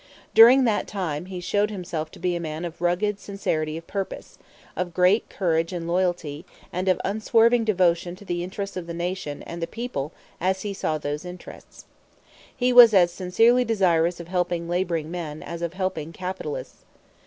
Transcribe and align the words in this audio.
During 0.33 0.63
that 0.63 0.87
time 0.87 1.27
he 1.27 1.39
showed 1.39 1.69
himself 1.69 2.09
to 2.09 2.17
be 2.19 2.35
a 2.35 2.39
man 2.39 2.65
of 2.65 2.81
rugged 2.81 3.19
sincerity 3.19 3.77
of 3.77 3.85
purpose, 3.85 4.39
of 4.75 4.95
great 4.95 5.29
courage 5.29 5.71
and 5.71 5.87
loyalty, 5.87 6.43
and 6.73 6.87
of 6.87 6.99
unswerving 7.05 7.65
devotion 7.65 8.15
to 8.15 8.25
the 8.25 8.43
interests 8.43 8.75
of 8.75 8.87
the 8.87 8.95
Nation 8.95 9.43
and 9.43 9.61
the 9.61 9.67
people 9.67 10.11
as 10.39 10.63
he 10.63 10.73
saw 10.73 10.97
those 10.97 11.23
interests. 11.23 11.85
He 12.57 12.73
was 12.73 12.95
as 12.95 13.11
sincerely 13.13 13.63
desirous 13.63 14.19
of 14.19 14.27
helping 14.27 14.67
laboring 14.67 15.11
men 15.11 15.43
as 15.43 15.61
of 15.61 15.73
helping 15.73 16.13
capitalists. 16.13 16.83